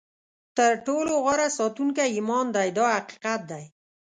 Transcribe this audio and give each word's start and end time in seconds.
تر 0.57 0.71
ټولو 0.85 1.11
غوره 1.23 1.47
ساتونکی 1.57 2.05
ایمان 2.15 2.45
دی 2.55 2.69
دا 2.77 2.85
حقیقت 2.97 3.39
دی. 3.51 3.63